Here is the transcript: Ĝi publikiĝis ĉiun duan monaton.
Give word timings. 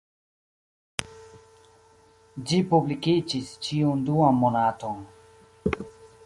Ĝi 2.47 2.63
publikiĝis 2.71 3.53
ĉiun 3.67 4.03
duan 4.09 4.41
monaton. 4.45 5.07